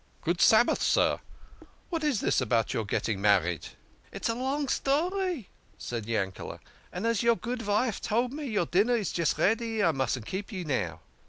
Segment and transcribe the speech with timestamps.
[0.25, 1.19] "Good Sabbath, sir!
[1.91, 3.67] What is this about your getting married?""
[4.11, 6.41] It's a long story," said Yanked,"
[6.91, 10.51] and as your good vife told me your dinner is just ready, I mustn't keep
[10.51, 11.01] you now."